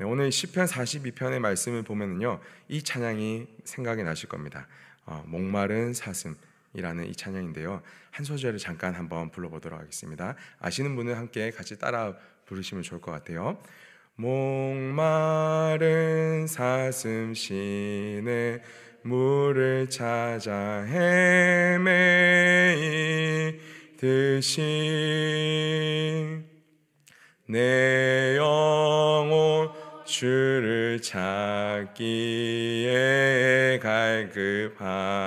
[0.00, 4.66] 네, 오늘 시편 42편의 말씀을 보면은요, 이 찬양이 생각이 나실 겁니다.
[5.04, 7.82] 어, 목마른 사슴이라는 이 찬양인데요.
[8.10, 10.36] 한 소절을 잠깐 한번 불러보도록 하겠습니다.
[10.58, 12.16] 아시는 분은 함께 같이 따라
[12.46, 13.58] 부르시면 좋을 것 같아요.
[14.16, 15.66] 목마른
[16.46, 18.62] 사슴 시내
[19.02, 22.00] 물을 찾아 헤매이듯이
[27.46, 29.79] 내 영혼
[30.10, 32.08] 주를 찾기에
[33.80, 35.22] 갈급하나이다.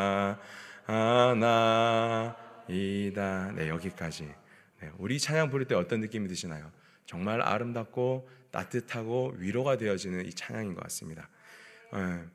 [2.67, 4.29] 네 여기까지.
[4.81, 6.69] 네, 우리 찬양 부를 때 어떤 느낌이 드시나요?
[7.05, 11.29] 정말 아름답고 따뜻하고 위로가 되어지는 이 찬양인 것 같습니다.
[11.93, 12.25] 네.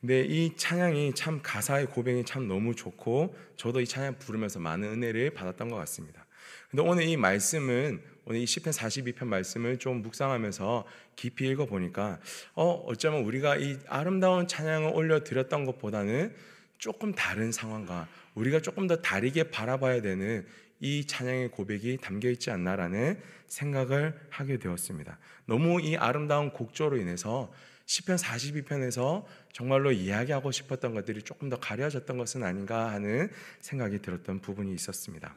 [0.00, 5.30] 근데 이 찬양이 참 가사의 고백이 참 너무 좋고 저도 이 찬양 부르면서 많은 은혜를
[5.30, 6.25] 받았던 것 같습니다.
[6.70, 12.18] 근데 오늘 이 말씀은 오늘 이 시편 42편 말씀을 좀 묵상하면서 깊이 읽어 보니까
[12.54, 16.34] 어 어쩌면 우리가 이 아름다운 찬양을 올려 드렸던 것보다는
[16.78, 20.44] 조금 다른 상황과 우리가 조금 더 다르게 바라봐야 되는
[20.80, 25.18] 이 찬양의 고백이 담겨 있지 않나라는 생각을 하게 되었습니다.
[25.46, 27.50] 너무 이 아름다운 곡조로 인해서
[27.86, 34.74] 시편 42편에서 정말로 이야기하고 싶었던 것들이 조금 더 가려졌던 것은 아닌가 하는 생각이 들었던 부분이
[34.74, 35.34] 있었습니다.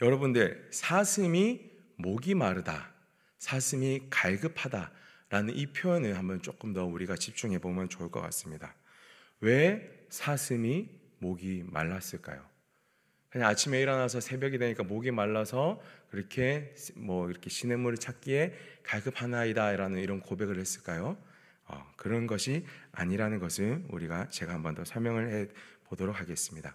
[0.00, 2.92] 여러분들 사슴이 목이 마르다,
[3.38, 8.74] 사슴이 갈급하다라는 이 표현을 한번 조금 더 우리가 집중해 보면 좋을 것 같습니다.
[9.40, 12.48] 왜 사슴이 목이 말랐을까요?
[13.28, 20.58] 그냥 아침에 일어나서 새벽이 되니까 목이 말라서 그렇게 뭐 이렇게 시냇물을 찾기에 갈급하나이다라는 이런 고백을
[20.58, 21.16] 했을까요?
[21.66, 25.48] 어, 그런 것이 아니라는 것을 우리가 제가 한 번 더 설명을 해
[25.84, 26.74] 보도록 하겠습니다.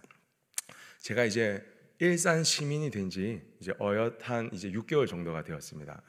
[1.00, 1.62] 제가 이제
[1.98, 6.02] 일산 시민이 된 지 이제 어엿한 이제 6개월 정도가 되었습니다.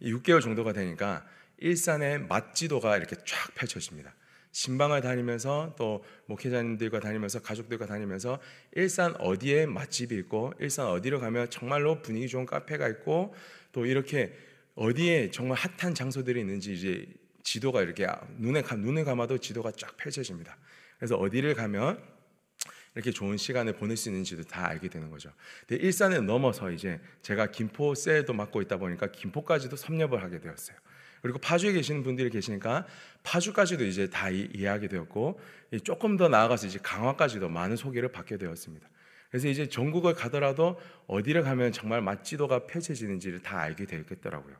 [0.00, 1.26] 이 6개월 정도가 되니까
[1.58, 4.14] 일산의 맛지도가 이렇게 쫙 펼쳐집니다.
[4.52, 8.40] 신방을 다니면서 또 목회자님들과 다니면서 가족들과 다니면서
[8.72, 13.34] 일산 어디에 맛집이 있고 일산 어디로 가면 정말로 분위기 좋은 카페가 있고
[13.72, 14.34] 또 이렇게
[14.74, 17.06] 어디에 정말 핫한 장소들이 있는지 이제
[17.42, 18.06] 지도가 이렇게
[18.38, 20.56] 눈에 눈을 감아도 지도가 쫙 펼쳐집니다.
[20.98, 22.02] 그래서 어디를 가면
[22.98, 25.30] 이렇게 좋은 시간을 보낼 수 있는지도 다 알게 되는 거죠.
[25.68, 30.76] 근데 일산을 넘어서 이제 제가 김포 세도 맡고 있다 보니까 김포까지도 섭렵을 하게 되었어요.
[31.22, 32.86] 그리고 파주에 계시는 분들이 계시니까
[33.22, 35.38] 파주까지도 이제 다 이해하게 되었고
[35.84, 38.88] 조금 더 나아가서 이제 강화까지도 많은 소개를 받게 되었습니다.
[39.30, 44.56] 그래서 이제 전국을 가더라도 어디를 가면 정말 맛지도가 펼쳐지는지를 다 알게 되겠더라고요.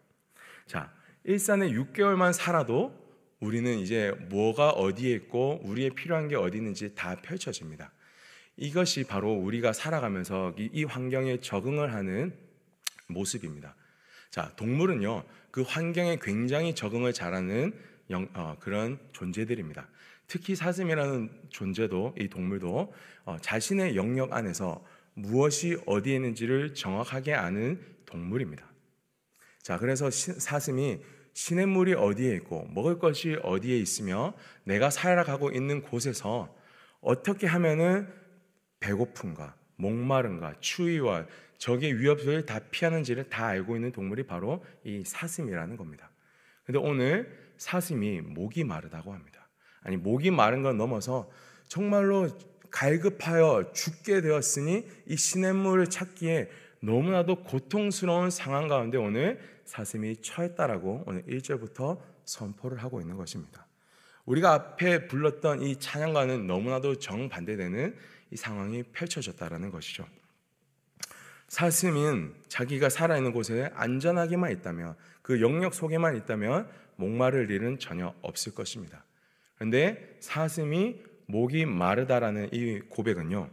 [0.64, 0.92] 자,
[1.24, 2.94] 일산에 6개월만 살아도
[3.40, 7.92] 우리는 이제 뭐가 어디에 있고 우리의 필요한 게 어디 있는지 다 펼쳐집니다.
[8.58, 12.34] 이것이 바로 우리가 살아가면서 이, 환경에 적응을 하는
[13.06, 13.76] 모습입니다.
[14.30, 17.72] 자, 동물은요, 그 환경에 굉장히 적응을 잘하는
[18.10, 19.88] 영, 어, 그런 존재들입니다.
[20.26, 22.92] 특히 사슴이라는 존재도, 이 동물도
[23.24, 28.66] 어, 자신의 영역 안에서 무엇이 어디에 있는지를 정확하게 아는 동물입니다.
[29.62, 30.98] 자, 그래서 시, 사슴이
[31.32, 36.52] 시냇물이 어디에 있고 먹을 것이 어디에 있으며 내가 살아가고 있는 곳에서
[37.00, 38.08] 어떻게 하면은
[38.80, 41.26] 배고픔과 목마름과 추위와
[41.58, 46.10] 적의 위협을 다 피하는지를 다 알고 있는 동물이 바로 이 사슴이라는 겁니다.
[46.64, 49.48] 근데 오늘 사슴이 목이 마르다고 합니다.
[49.82, 51.30] 아니 목이 마른 건 넘어서
[51.66, 52.28] 정말로
[52.70, 56.50] 갈급하여 죽게 되었으니 이 시냇물을 찾기에
[56.80, 63.66] 너무나도 고통스러운 상황 가운데 오늘 사슴이 처했다라고 오늘 1절부터 선포를 하고 있는 것입니다.
[64.26, 67.96] 우리가 앞에 불렀던 이 찬양과는 너무나도 정반대되는
[68.30, 70.06] 이 상황이 펼쳐졌다라는 것이죠.
[71.48, 79.04] 사슴은 자기가 살아있는 곳에 안전하게만 있다면 그 영역 속에만 있다면 목마를 일은 전혀 없을 것입니다.
[79.56, 83.50] 그런데 사슴이 목이 마르다라는 이 고백은요.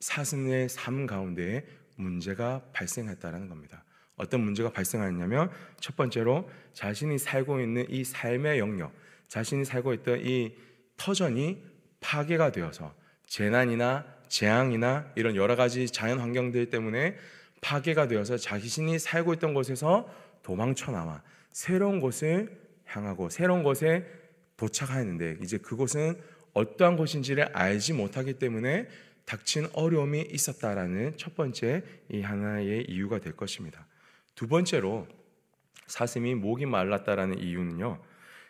[0.00, 3.84] 사슴의 삶 가운데 문제가 발생했다라는 겁니다.
[4.16, 8.92] 어떤 문제가 발생하냐면 첫 번째로 자신이 살고 있는 이 삶의 영역,
[9.28, 10.56] 자신이 살고 있던 이
[10.96, 11.62] 터전이
[12.00, 12.94] 파괴가 되어서
[13.32, 17.16] 재난이나 재앙이나 이런 여러 가지 자연 환경들 때문에
[17.62, 20.06] 파괴가 되어서 자신이 살고 있던 곳에서
[20.42, 24.06] 도망쳐 나와 새로운 곳을 향하고 새로운 곳에
[24.58, 26.20] 도착하였는데 이제 그곳은
[26.52, 28.86] 어떠한 곳인지를 알지 못하기 때문에
[29.24, 33.86] 닥친 어려움이 있었다라는 첫 번째 이 하나의 이유가 될 것입니다.
[34.34, 35.08] 두 번째로
[35.86, 37.98] 사슴이 목이 말랐다라는 이유는요.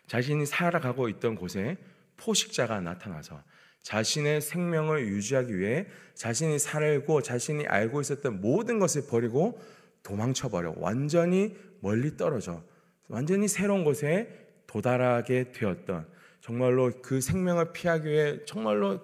[0.08, 1.76] 자신이 살아가고 있던 곳에
[2.16, 3.40] 포식자가 나타나서
[3.82, 9.60] 자신의 생명을 유지하기 위해 자신이 살고 자신이 알고 있었던 모든 것을 버리고
[10.02, 10.74] 도망쳐 버려.
[10.76, 12.62] 완전히 멀리 떨어져.
[13.08, 14.28] 완전히 새로운 곳에
[14.66, 16.06] 도달하게 되었던.
[16.40, 19.00] 정말로 그 생명을 피하기 위해 정말로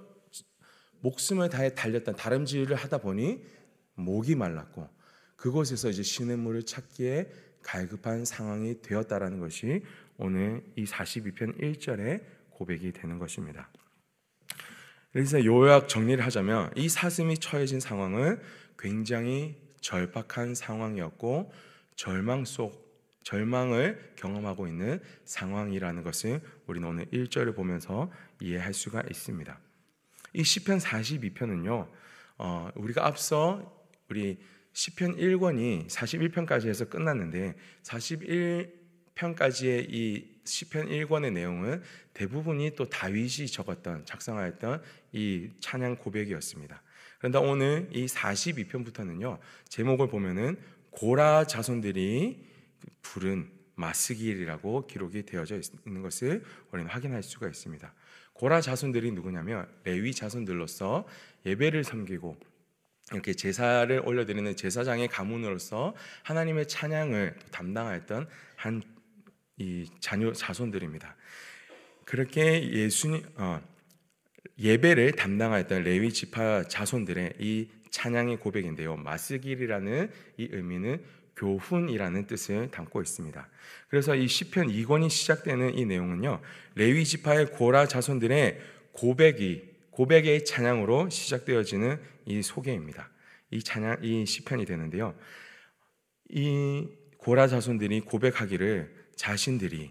[1.01, 3.45] 목숨을 다해 달렸던 다름질을 하다 보니
[3.95, 4.89] 목이 말랐고
[5.37, 7.31] 그곳에서 이제 시냇물을 찾기에
[7.63, 9.85] 갈급한 상황이 되었다라는 것이
[10.17, 13.71] 오늘 이 42편 1절의 고백이 되는 것입니다.
[15.13, 18.41] 그래서 요약 정리를 하자면 이 사슴이 처해진 상황은
[18.79, 21.53] 굉장히 절박한 상황이었고
[21.97, 22.87] 절망 속
[23.23, 28.11] 절망을 경험하고 있는 상황이라는 것을 우리는 오늘 1절을 보면서
[28.41, 29.59] 이해할 수가 있습니다.
[30.33, 31.89] 이 시편 42편은요.
[32.39, 34.39] 어, 우리가 앞서 우리
[34.73, 41.83] 시편 1권이 41편까지 해서 끝났는데 41편까지의 이 시편 1권의 내용은
[42.15, 46.83] 대부분이 또 다윗이 적었던 작성하였던 이 찬양 고백이었습니다.
[47.19, 49.39] 그런데 오늘 이 42편부터는요.
[49.69, 50.59] 제목을 보면은
[50.91, 52.47] 고라 자손들이
[53.03, 56.43] 부른 마스길이라고 기록이 되어져 있는 것을
[56.73, 57.93] 우리는 확인할 수가 있습니다.
[58.33, 61.07] 고라 자손들이 누구냐면 레위 자손들로서
[61.47, 62.37] 예배를 섬기고
[63.13, 68.83] 이렇게 제사를 올려드리는 제사장의 가문으로서 하나님의 찬양을 담당하였던 한
[69.59, 71.17] 이 자녀 자손들입니다.
[72.05, 73.61] 그렇게 예수님 어,
[74.59, 78.97] 예배를 담당하였던 레위 지파 자손들의 이 찬양의 고백인데요.
[78.97, 81.03] 마스길이라는 이 의미는
[81.37, 83.49] 교훈이라는 뜻을 담고 있습니다.
[83.89, 86.41] 그래서 이 시편 2권이 시작되는 이 내용은요.
[86.75, 88.61] 레위 지파의 고라 자손들의
[88.93, 93.11] 고백이 고백의 찬양으로 시작되어지는 이 소개입니다.
[93.51, 95.15] 이 찬양 이 시편이 되는데요.
[96.29, 96.89] 이
[97.19, 99.91] 고라 자손들이 고백하기를 자신들이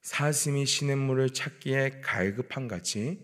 [0.00, 3.20] 사슴이 시냇물을 찾기에 갈급한 같이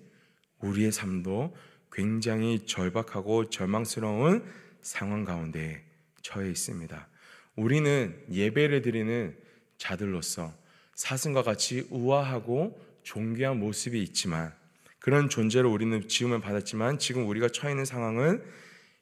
[0.61, 1.57] 우리의 삶도
[1.91, 4.45] 굉장히 절박하고 절망스러운
[4.83, 5.83] 상황 가운데
[6.21, 7.09] 처해 있습니다.
[7.57, 9.35] 우리는 예배를 드리는
[9.79, 10.53] 자들로서
[10.95, 14.53] 사슴과 같이 우아하고 존귀한 모습이 있지만
[14.99, 18.45] 그런 존재로 우리는 지음을 받았지만 지금 우리가 처해 있는 상황은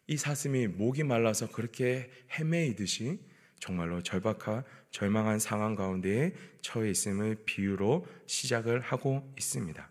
[0.06, 3.18] 이 사슴이 목이 말라서 그렇게 헤매이듯이
[3.62, 9.88] 정말로 절박한 절망한 상황 가운데에 처해 있음을 비유로 시작을 하고 있습니다.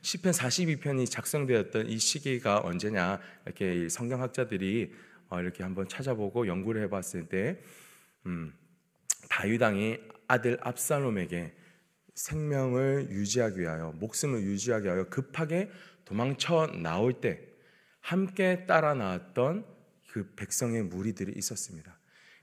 [0.00, 4.94] 시편 42편이 작성되었던 이 시기가 언제냐 이렇게 성경학자들이
[5.28, 7.60] 어, 이렇게 한번 찾아보고 연구를 해봤을 때
[8.24, 8.54] 음,
[9.28, 11.54] 다윗 왕이 아들 압살롬에게
[12.14, 15.70] 생명을 유지하기 위하여 목숨을 유지하기 위하여 급하게
[16.06, 17.42] 도망쳐 나올 때
[18.00, 19.66] 함께 따라 나왔던
[20.08, 21.97] 그 백성의 무리들이 있었습니다.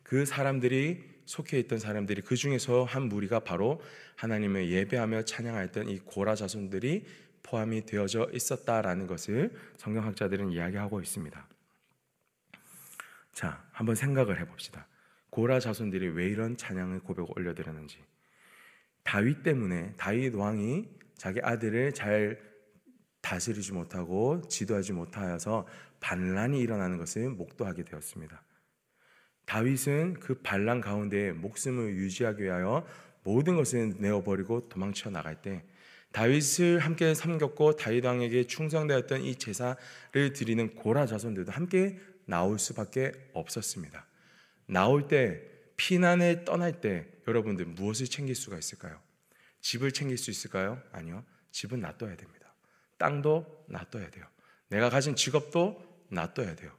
[0.06, 3.82] 그 사람들이 속해 있던 사람들이 그 중에서 한 무리가 바로
[4.18, 7.06] 하나님을 예배하며 찬양하였던 이 고라 자손들이
[7.42, 11.48] 포함이 되어져 있었다라는 것을 성경학자들은 이야기하고 있습니다.
[13.34, 14.88] 자, 한번 생각을 해봅시다.
[15.32, 17.98] 고라 자손들이 왜 이런 찬양의 고백을 올려드렸는지.
[19.04, 22.40] 다윗 때문에 다윗 왕이 자기 아들을 잘
[23.22, 25.68] 다스리지 못하고 지도하지 못하여서
[26.00, 28.45] 반란이 일어나는 것을 목도하게 되었습니다.
[29.46, 32.86] 다윗은 그 반란 가운데 목숨을 유지하기 위하여
[33.24, 35.64] 모든 것을 내어버리고 도망쳐 나갈 때
[36.12, 44.06] 다윗을 함께 섬겼고 다윗 왕에게 충성되었던 이 제사를 드리는 고라 자손들도 함께 나올 수밖에 없었습니다.
[44.68, 45.42] 나올 때
[45.78, 49.00] 피난을 떠날 때 여러분들 무엇을 챙길 수가 있을까요?
[49.62, 50.82] 집을 챙길 수 있을까요?
[50.92, 51.24] 아니요.
[51.52, 52.54] 집은 놔둬야 됩니다.
[52.98, 54.26] 땅도 놔둬야 돼요.
[54.70, 56.72] 내가 가진 직업도 놔둬야 돼요.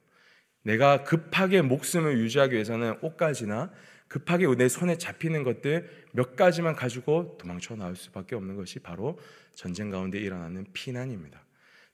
[0.66, 3.70] 내가 급하게 목숨을 유지하기 위해서는 옷가지나
[4.08, 9.16] 급하게 내 손에 잡히는 것들 몇 가지만 가지고 도망쳐 나올 수밖에 없는 것이 바로
[9.54, 11.40] 전쟁 가운데 일어나는 피난입니다.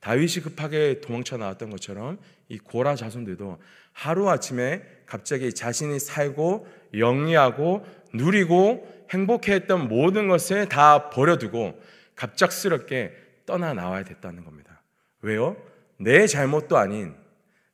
[0.00, 3.60] 다윗이 급하게 도망쳐 나왔던 것처럼 이 고라 자손들도
[3.92, 11.78] 하루 아침에 갑자기 자신이 살고 영리하고 누리고 행복해했던 모든 것을 다 버려두고
[12.16, 13.14] 갑작스럽게
[13.44, 14.80] 떠나 나와야 됐다는 겁니다.
[15.20, 15.58] 왜요?
[15.98, 17.21] 내 잘못도 아닌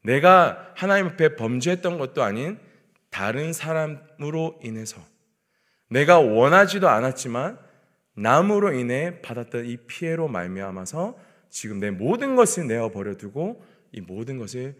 [0.02, 2.59] 내가 하나님 앞에 범죄했던 것도 아닌
[3.11, 5.00] 다른 사람으로 인해서
[5.90, 7.59] 내가 원하지도 않았지만
[8.14, 11.19] 남으로 인해 받았던 이 피해로 말미암아서
[11.50, 14.76] 지금 내 모든 것을 내어 버려두고 이 모든 것을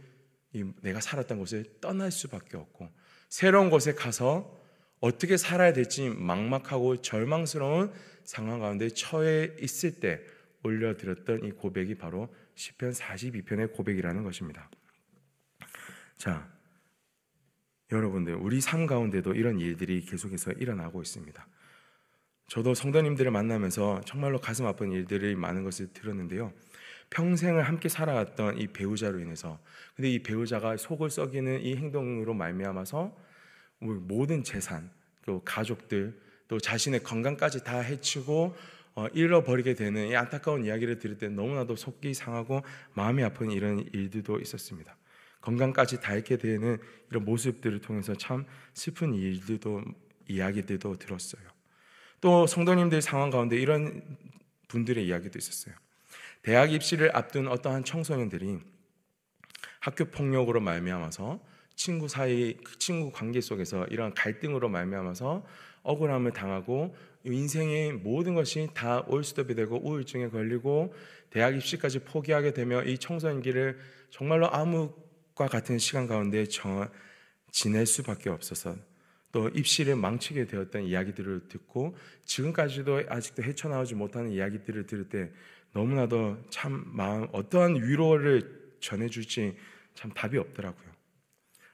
[0.53, 2.89] 이 내가 살았던 곳을 떠날 수밖에 없고
[3.29, 4.59] 새로운 곳에 가서
[5.01, 7.93] 어떻게 살아야 될지 막막하고 절망스러운
[8.25, 10.21] 상황 가운데 처해 있을 때
[10.65, 14.69] 올려드렸던 이 고백이 바로 시편 42편의 고백이라는 것입니다.
[16.19, 16.49] 자,
[17.93, 21.47] 여러분들 우리 삶 가운데도 이런 일들이 계속해서 일어나고 있습니다.
[22.49, 26.53] 저도 성도님들을 만나면서 정말로 가슴 아픈 일들이 많은 것을 들었는데요.
[27.11, 29.59] 평생을 함께 살아왔던 이 배우자로 인해서
[29.95, 33.17] 근데 이 배우자가 속을 썩이는 이 행동으로 말미암아서
[33.79, 34.91] 모든 재산
[35.25, 38.57] 또 가족들, 또 자신의 건강까지 다 해치고
[38.97, 42.63] 어, 잃어버리게 되는 이 안타까운 이야기를 들을 때 너무나도 속이 상하고
[42.95, 44.97] 마음이 아픈 이런 일들도 있었습니다.
[45.41, 46.79] 건강까지 다 잃게 되는
[47.11, 49.83] 이런 모습들을 통해서 참 슬픈 일들도
[50.29, 51.43] 이야기들도 들었어요.
[52.21, 54.03] 또 성도님들 상황 가운데 이런
[54.69, 55.75] 분들의 이야기도 있었어요.
[56.43, 58.59] 대학 입시를 앞둔 어떠한 청소년들이
[59.81, 61.41] 학교 폭력으로 말미암아서
[61.75, 65.45] 친구 사이 그 친구 관계 속에서 이런 갈등으로 말미암아서
[65.83, 70.93] 억울함을 당하고 인생의 모든 것이 다 올스톱이 되고 우울증에 걸리고
[71.31, 73.79] 대학 입시까지 포기하게 되며 이 청소년기를
[74.11, 75.08] 정말로 암흑과
[75.47, 76.91] 같은 시간 가운데 정,
[77.53, 78.77] 지낼 수밖에 없어서
[79.31, 85.31] 또 입시를 망치게 되었던 이야기들을 듣고 지금까지도 아직도 헤쳐나오지 못하는 이야기들을 들을 때
[85.73, 89.57] 너무나도 참 마음 어떠한 위로를 전해줄지
[89.95, 90.89] 참 답이 없더라고요.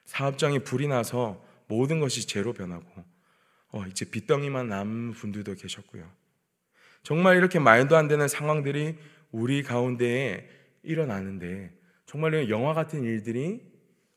[0.04, 3.04] 사업장이 불이 나서 모든 것이 제로 변하고
[3.70, 6.08] 어, 이제 빚덩이만 남은 분들도 계셨고요.
[7.02, 8.96] 정말 이렇게 말도 안 되는 상황들이
[9.30, 10.48] 우리 가운데에
[10.82, 11.72] 일어나는데
[12.14, 13.60] 정말 영화 같은 일들이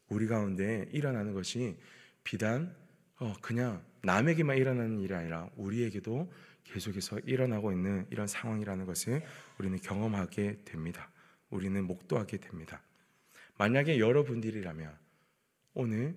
[0.08, 1.80] 우리 가운데 일어나는 것이
[2.24, 2.76] 비단
[3.18, 6.32] 어, 그냥 남에게만 일어나는 일이 아니라 우리에게도
[6.64, 9.24] 계속해서 일어나고 있는 이런 상황이라는 것을
[9.58, 11.10] 우리는 경험하게 됩니다.
[11.50, 12.84] 우리는 목도하게 됩니다.
[13.58, 14.96] 만약에 여러분들이라면
[15.74, 16.16] 오늘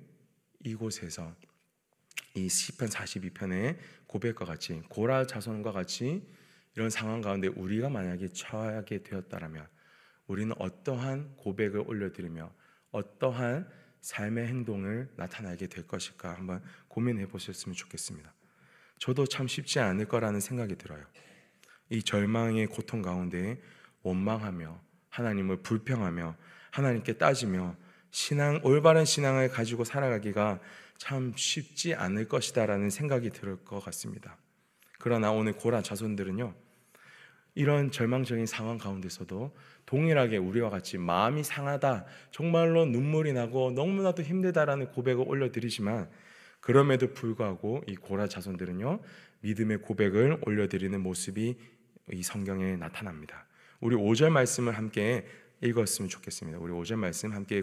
[0.62, 1.34] 이곳에서
[2.34, 6.28] 이 시편 42편의 고백과 같이 고라 자손과 같이
[6.76, 9.79] 이런 상황 가운데 우리가 만약에 처하게 되었다라면
[10.30, 12.52] 우리는 어떠한 고백을 올려드리며
[12.92, 13.68] 어떠한
[14.00, 18.32] 삶의 행동을 나타나게 될 것일까 한번 고민해 보셨으면 좋겠습니다.
[19.00, 21.04] 저도 참 쉽지 않을 거라는 생각이 들어요.
[21.88, 23.60] 이 절망의 고통 가운데
[24.02, 26.36] 원망하며 하나님을 불평하며
[26.70, 27.74] 하나님께 따지며
[28.12, 30.60] 신앙 올바른 신앙을 가지고 살아가기가
[30.96, 34.36] 참 쉽지 않을 것이다라는 생각이 들 것 같습니다.
[35.00, 36.54] 그러나 오늘 고라 자손들은요.
[37.54, 39.54] 이런 절망적인 상황 가운데서도
[39.86, 46.08] 동일하게 우리와 같이 마음이 상하다, 정말로 눈물이 나고 너무나도 힘들다라는 고백을 올려드리지만
[46.60, 49.00] 그럼에도 불구하고 이 고라 자손들은요
[49.40, 51.56] 믿음의 고백을 올려드리는 모습이
[52.12, 53.46] 이 성경에 나타납니다.
[53.80, 55.26] 우리 5절 말씀을 함께
[55.62, 56.58] 읽었으면 좋겠습니다.
[56.58, 57.62] 우리 5절 말씀 함께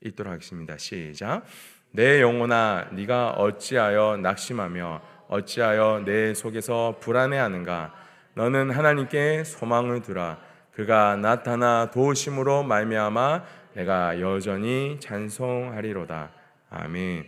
[0.00, 0.76] 읽도록 하겠습니다.
[0.78, 1.44] 시작.
[1.90, 8.03] 내 영혼아, 네가 어찌하여 낙심하며 어찌하여 내 속에서 불안해하는가?
[8.34, 10.40] 너는 하나님께 소망을 두라.
[10.72, 16.32] 그가 나타나 도우심으로 말미암아 내가 여전히 찬송하리로다.
[16.70, 17.26] 아멘.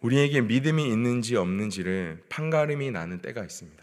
[0.00, 3.82] 우리에게 믿음이 있는지 없는지를 판가름이 나는 때가 있습니다.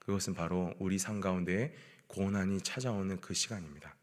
[0.00, 1.74] 그것은 바로 우리 삶 가운데
[2.08, 3.94] 고난이 찾아오는 그 시간입니다.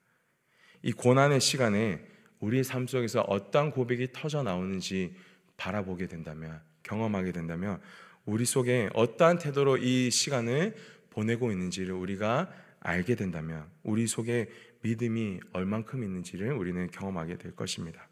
[0.84, 2.06] 이 고난의 시간에
[2.40, 5.16] 우리의 삶 속에서 어떠한 고백이 터져 나오는지
[5.58, 7.82] 바라보게 된다면 경험하게 된다면
[8.26, 10.76] 우리 속에 어떠한 태도로 이 시간을
[11.12, 14.50] 보내고 있는지를 우리가 알게 된다면 우리 속에
[14.82, 18.08] 믿음이 얼만큼 있는지를 우리는 경험하게 될 것입니다.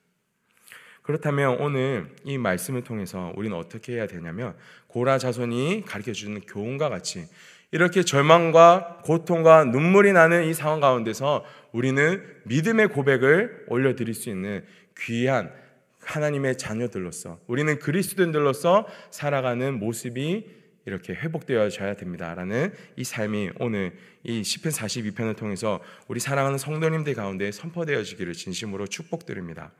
[1.03, 4.55] 그렇다면 오늘 이 말씀을 통해서 우리는 어떻게 해야 되냐면
[4.87, 7.27] 고라 자손이 가르쳐 주는 교훈과 같이
[7.71, 14.63] 이렇게 절망과 고통과 눈물이 나는 이 상황 가운데서 우리는 믿음의 고백을 올려드릴 수 있는
[14.97, 15.51] 귀한
[16.05, 23.93] 하나님의 자녀들로서 우리는 그리스도인들로서 살아가는 모습이 이렇게 회복되어져야 됩니다라는 이 삶이 오늘
[24.23, 29.71] 이 시편 42편을 통해서 우리 사랑하는 성도님들 가운데 선포되어지기를 진심으로 축복드립니다.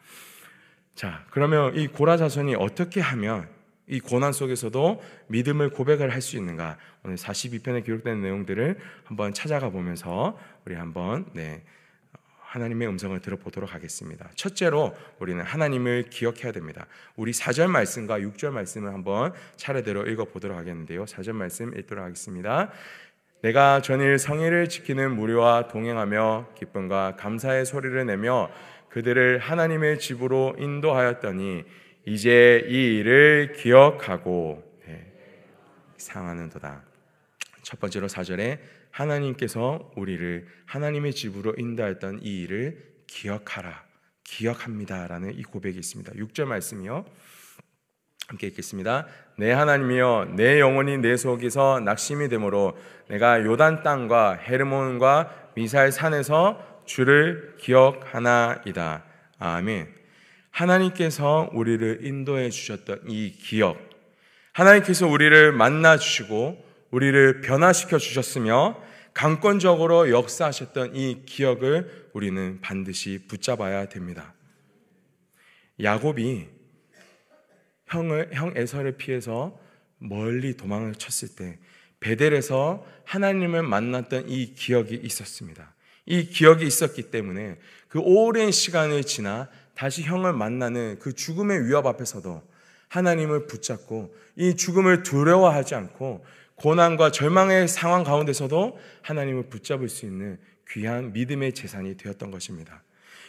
[0.95, 3.49] 자, 그러면 이 고라 자손이 어떻게 하면
[3.87, 6.77] 이 고난 속에서도 믿음을 고백을 할 수 있는가?
[7.03, 11.63] 오늘 42편에 기록된 내용들을 한번 찾아가 보면서 우리 한번 네,
[12.53, 14.29] 하나님의 음성을 들어보도록 하겠습니다.
[14.35, 16.85] 첫째로 우리는 하나님을 기억해야 됩니다.
[17.15, 21.05] 우리 4절 말씀과 6절 말씀을 한번 차례대로 읽어보도록 하겠는데요.
[21.05, 22.69] 4절 말씀 읽도록 하겠습니다.
[23.41, 28.51] 내가 전일 성의를 지키는 무리와 동행하며 기쁨과 감사의 소리를 내며
[28.89, 31.63] 그들을 하나님의 집으로 인도하였더니
[32.05, 35.11] 이제 이 일을 기억하고 네,
[35.97, 36.83] 상하는도다.
[37.63, 38.59] 첫 번째로 4절에
[38.93, 43.83] 하나님께서 우리를 하나님의 집으로 인도했던 이 일을 기억하라.
[44.23, 46.13] 기억합니다라는 이 고백이 있습니다.
[46.13, 47.05] 6절 말씀이요.
[48.27, 49.07] 함께 읽겠습니다.
[49.37, 57.55] 내 하나님이여 내 영혼이 내 속에서 낙심이 되므로 내가 요단 땅과 헤르몬과 미사일 산에서 주를
[57.59, 59.03] 기억하나이다.
[59.39, 59.93] 아멘.
[60.51, 63.77] 하나님께서 우리를 인도해 주셨던 이 기억,
[64.53, 66.62] 하나님께서 우리를 만나 주시고
[66.93, 68.79] 우리를 변화시켜 주셨으며
[69.15, 74.35] 강권적으로 역사하셨던 이 기억을 우리는 반드시 붙잡아야 됩니다.
[75.81, 76.49] 야곱이
[77.87, 79.59] 형을 형 에서를 피해서
[79.97, 81.57] 멀리 도망을 쳤을 때
[81.99, 85.73] 베델에서 하나님을 만났던 이 기억이 있었습니다.
[86.05, 87.57] 이 기억이 있었기 때문에
[87.87, 92.43] 그 오랜 시간을 지나 다시 형을 만나는 그 죽음의 위협 앞에서도
[92.89, 96.23] 하나님을 붙잡고 이 죽음을 두려워하지 않고
[96.55, 100.37] 고난과 절망의 상황 가운데서도 하나님을 붙잡을 수 있는
[100.69, 102.83] 귀한 믿음의 재산이 되었던 것입니다.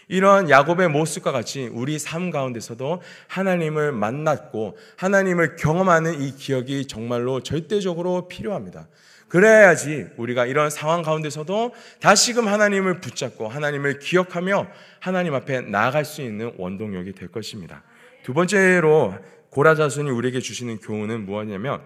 [0.09, 8.29] 이러한 야곱의 모습과 같이 우리 삶 가운데서도 하나님을 만났고 하나님을 경험하는 이 기억이 정말로 절대적으로
[8.29, 8.89] 필요합니다.
[9.29, 14.69] 그래야지 우리가 이런 상황 가운데서도 다시금 하나님을 붙잡고 하나님을 기억하며
[15.01, 17.83] 하나님 앞에 나아갈 수 있는 원동력이 될 것입니다.
[18.23, 19.15] 두 번째로
[19.51, 21.83] 고라자손이 우리에게 주시는 교훈은 무엇이냐면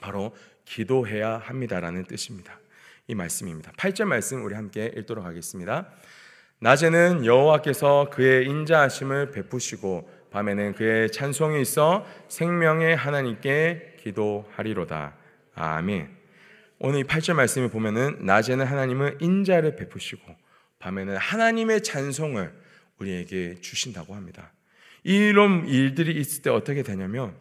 [0.00, 0.32] 바로
[0.66, 2.60] 기도해야 합니다라는 뜻입니다.
[3.06, 3.72] 이 말씀입니다.
[3.72, 5.88] 8절 말씀 우리 함께 읽도록 하겠습니다.
[6.58, 15.16] 낮에는 여호와께서 그의 인자하심을 베푸시고 밤에는 그의 찬송이 있어 생명의 하나님께 기도하리로다.
[15.54, 16.14] 아멘.
[16.78, 20.22] 오늘 이 8절 말씀을 보면은 낮에는 하나님은 인자를 베푸시고
[20.78, 22.52] 밤에는 하나님의 찬송을
[22.98, 24.52] 우리에게 주신다고 합니다.
[25.04, 27.34] 이런 일들이 있을 때 어떻게 되냐면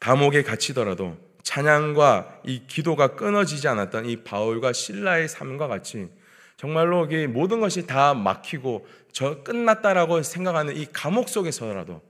[0.00, 6.08] 감옥에 갇히더라도 찬양과 이 기도가 끊어지지 않았던 이 바울과 신라의 삶과 같이
[6.56, 12.02] 정말로 모든 것이 다 막히고 저 끝났다라고 생각하는 이 감옥 속에서라도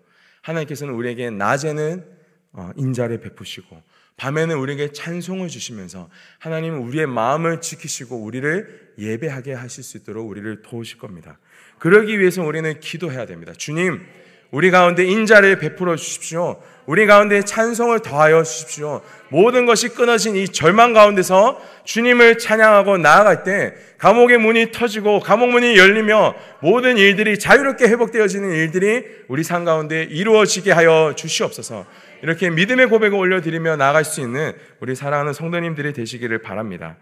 [0.42, 2.04] 하나님께서는 우리에게 낮에는
[2.52, 3.80] 어, 인자를 베푸시고
[4.16, 6.10] 밤에는 우리에게 찬송을 주시면서
[6.40, 11.38] 하나님은 우리의 마음을 지키시고 우리를 예배하게 하실 수 있도록 우리를 도우실 겁니다.
[11.78, 13.52] 그러기 위해서 우리는 기도해야 됩니다.
[13.56, 14.04] 주님,
[14.50, 16.60] 우리 가운데 인자를 베풀어 주십시오.
[16.86, 19.00] 우리 가운데 찬송을 더하여 주십시오.
[19.28, 25.76] 모든 것이 끊어진 이 절망 가운데서 주님을 찬양하고 나아갈 때 감옥의 문이 터지고 감옥 문이
[25.78, 31.86] 열리며 모든 일들이 자유롭게 회복되어지는 일들이 우리 삶 가운데 이루어지게 하여 주시옵소서.
[32.22, 36.96] 이렇게 믿음의 고백을 올려드리며 나아갈 수 있는 우리 사랑하는 성도님들이 되시기를 바랍니다.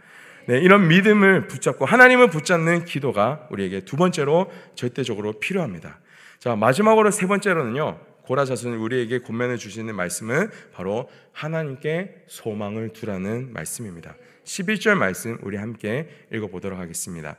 [0.47, 5.99] 네, 이런 믿음을 붙잡고 하나님을 붙잡는 기도가 우리에게 두 번째로 절대적으로 필요합니다.
[6.39, 7.99] 자, 마지막으로 세 번째로는요.
[8.23, 14.15] 고라 자손이 우리에게 권면해 주시는 말씀은 바로 하나님께 소망을 두라는 말씀입니다.
[14.45, 17.37] 11절 말씀 우리 함께 읽어 보도록 하겠습니다.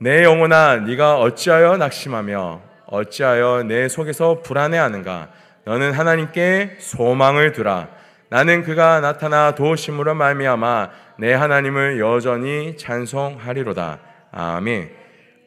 [0.00, 5.30] 내 영혼아 네가 어찌하여 낙심하며 어찌하여 내 속에서 불안해하는가
[5.64, 7.88] 너는 하나님께 소망을 두라
[8.28, 14.00] 나는 그가 나타나 도우심으로 말미암아 내 하나님을 여전히 찬송하리로다
[14.32, 14.90] 아멘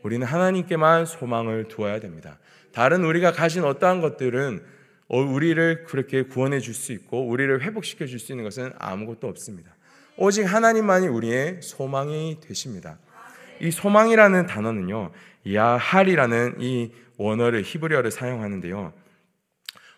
[0.03, 2.37] 우리는 하나님께만 소망을 두어야 됩니다
[2.75, 4.61] 다른 우리가 가진 어떠한 것들은
[5.07, 9.73] 어, 우리를 그렇게 구원해 줄 수 있고 우리를 회복시켜 줄 수 있는 것은 아무것도 없습니다.
[10.17, 12.99] 오직 하나님만이 우리의 소망이 되십니다.
[13.61, 15.11] 이 소망이라는 단어는요,
[15.53, 18.91] 야할이라는 이 원어를 히브리어를 사용하는데요.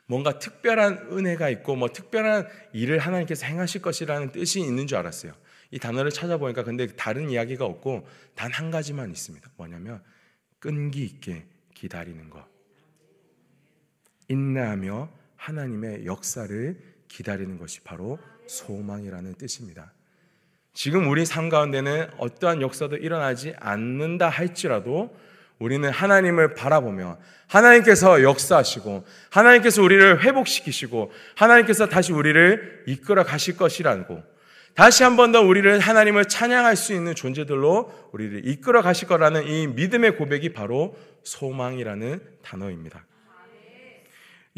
[0.06, 5.34] 뭔가 특별한 은혜가 있고 뭐 특별한 일을 하나님께서 행하실 것이라는 뜻이 있는 줄 알았어요.
[5.72, 9.50] 이 단어를 찾아보니까 근데 다른 이야기가 없고 단 한 가지만 있습니다.
[9.58, 10.04] 뭐냐면
[10.60, 12.57] 끈기 있게 기다리는 것.
[14.28, 19.94] 인내하며 하나님의 역사를 기다리는 것이 바로 소망이라는 뜻입니다.
[20.74, 25.16] 지금 우리 삶 가운데는 어떠한 역사도 일어나지 않는다 할지라도
[25.58, 34.22] 우리는 하나님을 바라보며 하나님께서 역사하시고 하나님께서 우리를 회복시키시고 하나님께서 다시 우리를 이끌어 가실 것이라고
[34.76, 39.66] 다시 한 번 더 우리를 하나님을 찬양할 수 있는 존재들로 우리를 이끌어 가실 거라는 이
[39.66, 43.07] 믿음의 고백이 바로 소망이라는 단어입니다.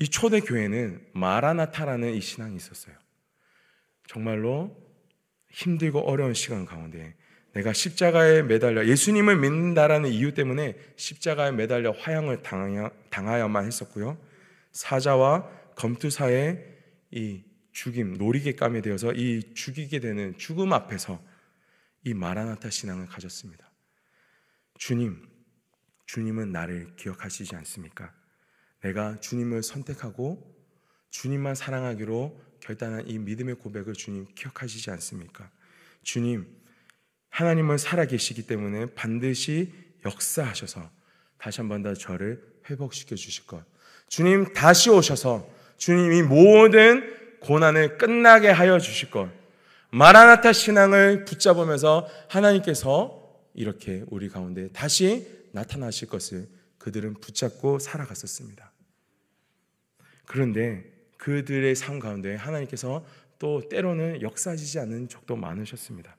[0.01, 2.95] 이 초대 교회는 마라나타라는 이 신앙이 있었어요.
[4.07, 4.73] 정말로
[5.51, 7.17] 힘들고 어려운 시간 가운데
[7.51, 14.17] 내가 십자가에 매달려 예수님을 믿는다라는 이유 때문에 십자가에 매달려 화형을 당하여, 만 했었고요.
[14.71, 16.77] 사자와 검투사의
[17.11, 21.21] 이 죽임, 놀이개감이 되어서 이 죽이게 되는 죽음 앞에서
[22.05, 23.69] 이 마라나타 신앙을 가졌습니다.
[24.77, 25.27] 주님,
[26.05, 28.13] 주님은 나를 기억하시지 않습니까?
[28.81, 30.55] 내가 주님을 선택하고
[31.09, 35.49] 주님만 사랑하기로 결단한 이 믿음의 고백을 주님 기억하시지 않습니까?
[36.03, 36.47] 주님,
[37.29, 39.73] 하나님은 살아계시기 때문에 반드시
[40.05, 40.89] 역사하셔서
[41.37, 43.63] 다시 한 번 더 저를 회복시켜 주실 것.
[44.07, 49.29] 주님 다시 오셔서 주님이 모든 고난을 끝나게 하여 주실 것.
[49.91, 53.17] 마라나타 신앙을 붙잡으면서 하나님께서
[53.53, 58.68] 이렇게 우리 가운데 다시 나타나실 것을 그들은 붙잡고 살아갔었습니다.
[60.29, 60.83] 그런데
[61.17, 63.03] 그들의 삶 가운데 하나님께서
[63.39, 66.15] 또 때로는 역사하시지 않는 적도 많으셨습니다.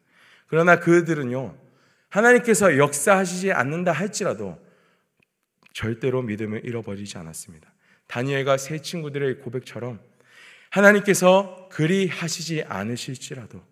[0.49, 1.57] 그러나 그들은요,
[2.09, 4.59] 하나님께서 역사하시지 않는다 할지라도
[5.73, 7.73] 절대로 믿음을 잃어버리지 않았습니다.
[8.09, 10.01] 다니엘과 세 친구들의 고백처럼
[10.71, 13.63] 하나님께서 그리 하시지 않으실지라도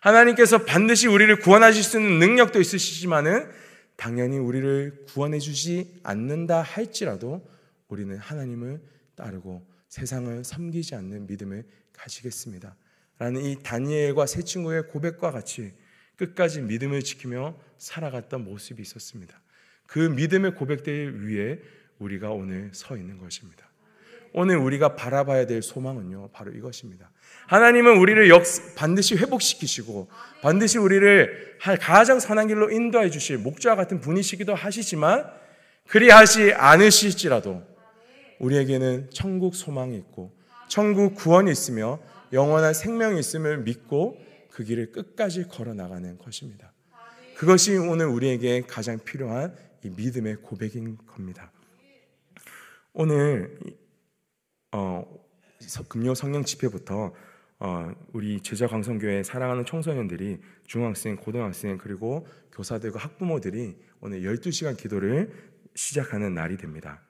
[0.00, 3.50] 하나님께서 반드시 우리를 구원하실 수 있는 능력도 있으시지만은
[3.96, 7.48] 당연히 우리를 구원해 주지 않는다 할지라도
[7.88, 12.76] 우리는 하나님을 따르고 세상을 섬기지 않는 믿음을 가지겠습니다.
[13.18, 15.72] 라는 이 다니엘과 세 친구의 고백과 같이
[16.16, 19.40] 끝까지 믿음을 지키며 살아갔던 모습이 있었습니다.
[19.86, 21.60] 그 믿음의 고백들 위에
[21.98, 23.68] 우리가 오늘 서 있는 것입니다.
[24.34, 27.10] 오늘 우리가 바라봐야 될 소망은요, 바로 이것입니다.
[27.48, 28.42] 하나님은 우리를 역,
[28.76, 30.08] 반드시 회복시키시고,
[30.40, 35.30] 반드시 우리를 가장 선한 길로 인도해 주실 목자와 같은 분이시기도 하시지만,
[35.88, 37.62] 그리하지 않으실지라도,
[38.42, 40.30] 우리에게는 천국 소망이 있고,
[40.68, 41.98] 천국 구원이 있으며,
[42.32, 44.18] 영원한 생명이 있음을 믿고,
[44.50, 46.72] 그 길을 끝까지 걸어 나가는 것입니다.
[47.36, 51.50] 그것이 오늘 우리에게 가장 필요한 이 믿음의 고백인 겁니다.
[52.92, 53.58] 오늘
[54.70, 55.04] 어,
[55.88, 57.14] 금요 성령 집회부터
[57.58, 65.32] 어, 우리 제자 광성교회 사랑하는 청소년들이 중학생, 고등학생 그리고 교사들과 학부모들이 오늘 12시간 기도를
[65.74, 67.00] 시작하는 날이 됩니다.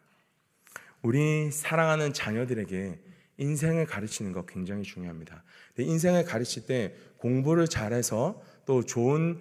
[1.02, 2.98] 우리 사랑하는 자녀들에게
[3.38, 5.42] 인생을 가르치는 것 굉장히 중요합니다.
[5.78, 9.40] 인생을 가르칠 때 공부를 잘해서 또 좋은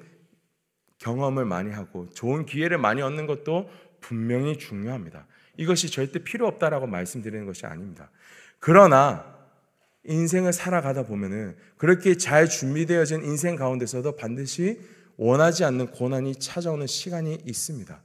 [0.97, 3.69] 경험을 많이 하고 좋은 기회를 많이 얻는 것도
[4.00, 5.28] 분명히 중요합니다.
[5.58, 8.10] 이것이 절대 필요 없다라고 말씀드리는 것이 아닙니다.
[8.60, 9.39] 그러나
[10.04, 14.80] 인생을 살아가다 보면은 그렇게 잘 준비되어진 인생 가운데서도 반드시
[15.17, 18.02] 원하지 않는 고난이 찾아오는 시간이 있습니다.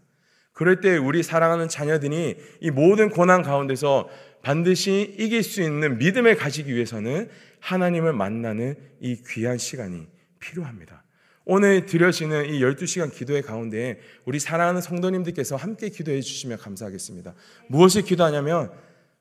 [0.56, 4.08] 그럴 때 우리 사랑하는 자녀들이 이 모든 고난 가운데서
[4.40, 7.28] 반드시 이길 수 있는 믿음을 가지기 위해서는
[7.60, 10.06] 하나님을 만나는 이 귀한 시간이
[10.38, 11.04] 필요합니다.
[11.44, 17.34] 오늘 드려지는 이 12시간 기도의 가운데 우리 사랑하는 성도님들께서 함께 기도해 주시면 감사하겠습니다.
[17.68, 18.70] 무엇을 기도하냐면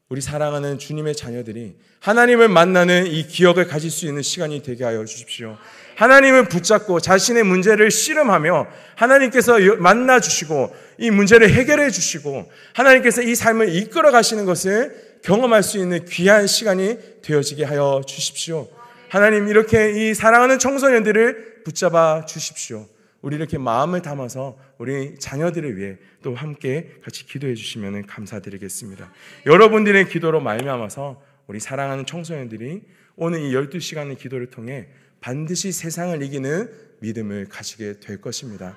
[0.08, 5.58] 우리 사랑하는 주님의 자녀들이 하나님을 만나는 이 기억을 가질 수 있는 시간이 되게 하여 주십시오.
[5.96, 13.76] 하나님을 붙잡고 자신의 문제를 씨름하며 하나님께서 만나 주시고 이 문제를 해결해 주시고 하나님께서 이 삶을
[13.76, 18.68] 이끌어 가시는 것을 경험할 수 있는 귀한 시간이 되어지게 하여 주십시오.
[19.10, 22.88] 하나님 이렇게 이 사랑하는 청소년들을 붙잡아 주십시오.
[23.22, 29.12] 우리 이렇게 마음을 담아서 우리 자녀들을 위해 또 함께 같이 기도해 주시면 감사드리겠습니다.
[29.48, 32.84] 여러분들의 기도로 말미암아서 우리 사랑하는 청소년들이
[33.16, 34.90] 오늘 이 12시간의 기도를 통해
[35.26, 38.76] 반드시 세상을 이기는 믿음을 가지게 될 것입니다.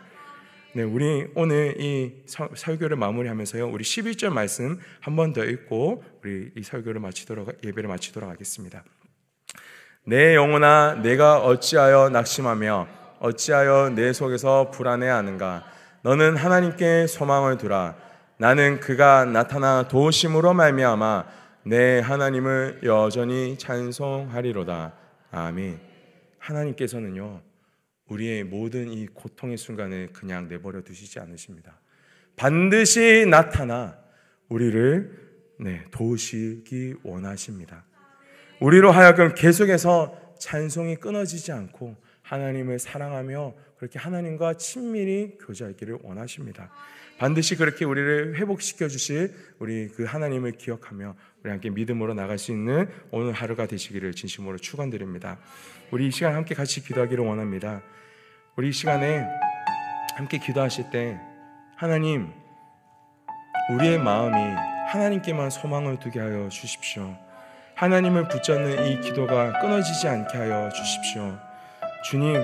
[0.73, 3.69] 네, 우리 오늘 이 설교를 마무리하면서요.
[3.69, 8.83] 우리 11절 말씀 한 번 더 읽고 우리 이 설교를 마치도록 예배를 마치도록 하겠습니다.
[10.07, 12.89] 내 영혼아 내가 어찌하여 낙심하며
[13.21, 15.67] 어찌하여 내 속에서 불안해하는가
[16.01, 17.95] 너는 하나님께 소망을 두라
[18.39, 21.27] 나는 그가 나타나 도우심으로 말미암아
[21.65, 24.95] 내 하나님을 여전히 찬송하리로다
[25.31, 25.88] 아멘
[26.49, 27.43] 하나님께서는요
[28.07, 31.81] 우리의 모든 이 고통의 순간을 그냥 내버려 두시지 않으십니다
[32.37, 33.99] 반드시 나타나
[34.49, 35.29] 우리를
[35.61, 37.85] 네, 도우시기 원하십니다
[38.61, 46.71] 우리로 하여금 계속해서 찬송이 끊어지지 않고 하나님을 사랑하며 그렇게 하나님과 친밀히 교제하기를 원하십니다.
[47.19, 52.89] 반드시 그렇게 우리를 회복시켜 주실 우리 그 하나님을 기억하며 우리 함께 믿음으로 나갈 수 있는
[53.11, 55.39] 오늘 하루가 되시기를 진심으로 축원드립니다.
[55.91, 57.81] 우리 이 시간 함께 같이 기도하기를 원합니다.
[58.57, 59.25] 우리 이 시간에
[60.17, 61.19] 함께 기도하실 때
[61.77, 62.31] 하나님
[63.71, 64.37] 우리의 마음이
[64.89, 67.17] 하나님께만 소망을 두게 하여 주십시오.
[67.75, 71.39] 하나님을 붙잡는 이 기도가 끊어지지 않게 하여 주십시오.
[72.05, 72.37] 주님,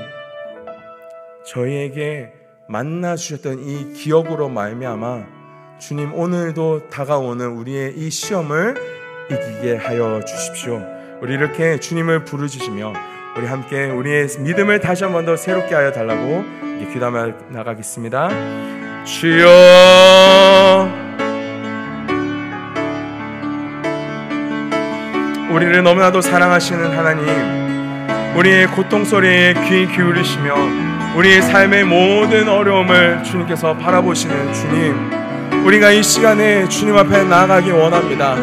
[1.47, 2.33] 저희에게
[2.69, 5.27] 만나 주셨던 이 기억으로 말미암아
[5.81, 8.75] 주님 오늘도 다가오는 우리의 이 시험을
[9.31, 10.81] 이기게 하여 주십시오.
[11.21, 16.44] 우리 이렇게 주님을 부르주시며 우리 함께 우리의 믿음을 다시 한번 더 새롭게 하여 달라고
[16.92, 18.31] 기도하며 나가겠습니다.
[19.05, 19.49] 주여
[25.51, 27.27] 우리를 너무나도 사랑하시는 하나님,
[28.37, 30.55] 우리의 고통 소리에 귀 기울이시며
[31.16, 38.37] 우리의 삶의 모든 어려움을 주님께서 바라보시는 주님, 우리가 이 시간에 주님 앞에 나아가기 원합니다.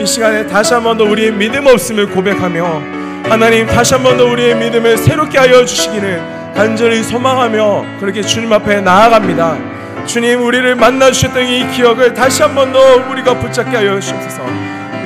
[0.00, 3.01] 이 시간에 다시 한번 더 우리의 믿음 없음을 고백하며
[3.32, 6.20] 하나님 다시 한 번 더 우리의 믿음을 새롭게 하여 주시기를
[6.54, 9.56] 간절히 소망하며 그렇게 주님 앞에 나아갑니다.
[10.04, 12.78] 주님 우리를 만나 주셨던 이 기억을 다시 한 번 더
[13.10, 14.42] 우리가 붙잡게 하여 주옵소서.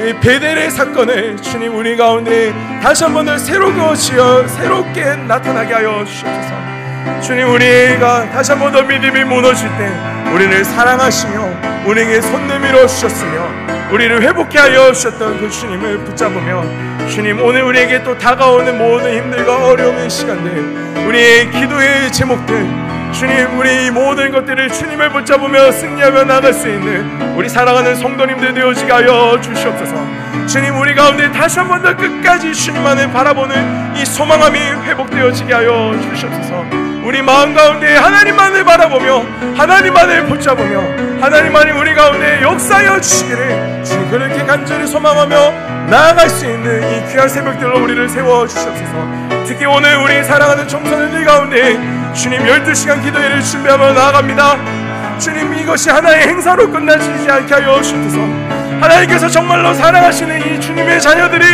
[0.05, 7.21] 이 베델의 사건을 주님 우리 가운데 다시 한 번을 새롭게 지어 새롭게 나타나게 하여 주옵소서.
[7.23, 9.89] 주님 우리가 다시 한 번 더 믿음이 무너질 때
[10.35, 16.65] 우리를 사랑하시며 우리에게 손 내밀어 주셨으며 우리를 회복해 하여 주셨던 그 주님을 붙잡으며
[17.09, 22.67] 주님 오늘 우리에게 또 다가오는 모든 힘들과 어려움의 시간들 우리의 기도의 제목들
[23.13, 29.41] 주님 우리 모든 것들을 주님을 붙잡으며 승리하며 나갈 수 있는 우리 사랑하는 성도님들 되어지게 하여
[29.41, 29.95] 주시옵소서.
[30.47, 36.65] 주님 우리 가운데 다시 한 번 더 끝까지 주님만을 바라보는 이 소망함이 회복되어지게 하여 주시옵소서
[37.07, 39.25] 우리 마음 가운데 하나님만을 바라보며
[39.57, 47.13] 하나님만을 붙잡으며 하나님만이 우리 가운데 역사하여 주시기를 주님 그렇게 간절히 소망하며 나아갈 수 있는 이
[47.13, 49.09] 귀한 새벽들로 우리를 세워 주시옵소서.
[49.47, 51.79] 특히 오늘 우리 사랑하는 청소년들 가운데
[52.13, 55.19] 주님 12시간 기도회를 준비하며 나아갑니다.
[55.21, 58.19] 주님 이것이 하나의 행사로 끝나지 않게 하여 주옵소서.
[58.81, 61.47] 하나님께서 정말로 사랑하시는 이 주님의 자녀들이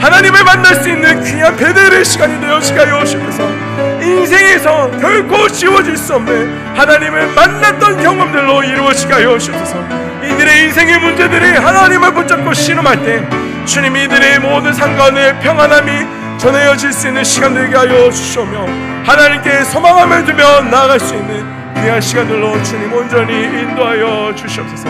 [0.00, 3.63] 하나님을 만날 수 있는 귀한 배들의 시간이 되어지게 하여 주옵소서
[4.04, 9.78] 인생에서 결코 지워질 수 없는 하나님을 만났던 경험들로 이루어지게 하여 주옵소서.
[10.22, 13.22] 이들의 인생의 문제들이 하나님을 붙잡고 신음할 때
[13.64, 15.90] 주님 이들의 모든 상관의 평안함이
[16.38, 18.66] 전해질 수 있는 시간 되게 하여 주시오며
[19.04, 24.88] 하나님께 소망함을 두며 나아갈 수 있는 귀한 시간들로 주님 온전히 인도하여 주시옵소서.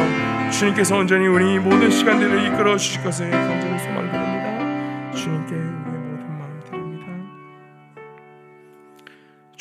[0.51, 5.15] 주님께서 온전히 우리 모든 시간들을 이끌어 주실 것을 간절히 소망 드립니다.
[5.15, 5.55] 주님께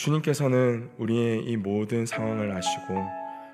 [0.04, 3.08] 주님께서는 우리의 이 모든 상황을 아시고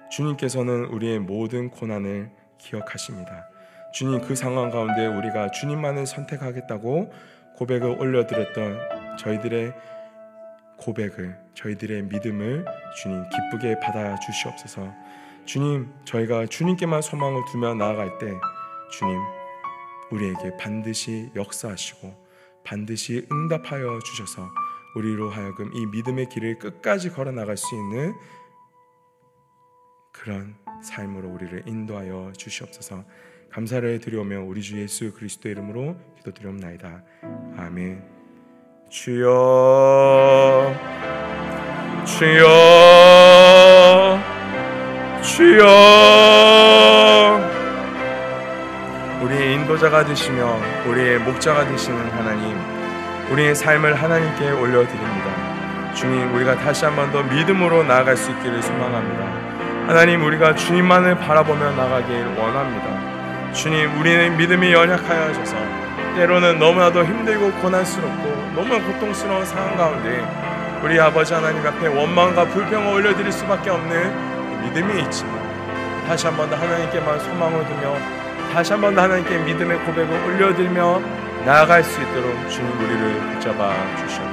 [0.10, 3.48] 주님께서는 우리의 모든 고난을 기억하십니다
[3.94, 7.14] 주님 그 상황 가운데 우리가 주님만을 선택하겠다고
[7.56, 8.80] 고백을 올려드렸던
[9.20, 9.74] 저희들의
[10.78, 14.94] 고백을 저희들의 믿음을 주님 기쁘게 받아 주시옵소서.
[15.46, 18.32] 주님 저희가 주님께만 소망을 두며 나아갈 때
[18.92, 19.20] 주님
[20.12, 22.30] 우리에게 반드시 역사하시고
[22.64, 24.50] 반드시 응답하여 주셔서
[24.96, 28.14] 우리로 하여금 이 믿음의 길을 끝까지 걸어 나갈 수 있는
[30.12, 33.06] 그런 삶으로 우리를 인도하여 주시옵소서.
[33.52, 37.04] 감사를 드리오며 우리 주 예수 그리스도 이름으로 기도드리옵나이다.
[37.58, 38.04] 아멘.
[38.90, 40.76] 주여
[42.06, 42.48] 주여
[45.22, 45.66] 주여
[49.24, 52.79] 우리의 인도자가 되시며 우리의 목자가 되시는 하나님
[53.32, 55.94] 우리의 삶을 하나님께 올려드립니다.
[55.94, 59.26] 주님 우리가 다시 한 번 더 믿음으로 나아갈 수 있기를 소망합니다.
[59.88, 63.52] 하나님 우리가 주님만을 바라보며 나가길 원합니다.
[63.54, 65.56] 주님 우리는 믿음이 연약하여 하셔서
[66.16, 70.26] 때로는 너무나도 힘들고 고난스럽고 너무 고통스러운 상황 가운데
[70.84, 75.40] 우리 아버지 하나님 앞에 원망과 불평을 올려드릴 수밖에 없는 믿음이 있지만
[76.08, 77.96] 다시 한 번 더 하나님께만 소망을 두며
[78.54, 81.02] 다시 한 번 더 하나님께 믿음의 고백을 올려드리며
[81.46, 84.29] 나아갈 수 있도록 주님 우리를 붙잡아 주시옵소서